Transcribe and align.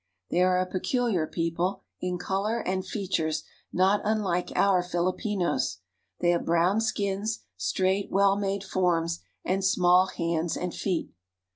They 0.31 0.41
are 0.41 0.57
a 0.57 0.65
peculiar 0.65 1.27
people, 1.27 1.83
in 2.01 2.17
color 2.17 2.57
and 2.57 2.83
features 2.83 3.43
not 3.71 4.01
unlike 4.03 4.51
our 4.55 4.81
Filipinos. 4.81 5.77
They 6.21 6.31
have 6.31 6.43
brown 6.43 6.81
skins, 6.81 7.41
straight, 7.55 8.09
well 8.09 8.35
made 8.35 8.63
forms, 8.63 9.19
and 9.45 9.63
small 9.63 10.07
hands 10.07 10.57
and 10.57 10.73
feet. 10.73 11.11